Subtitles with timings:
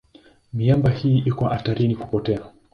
[0.53, 2.39] Miamba hii iko hatarini kupotea.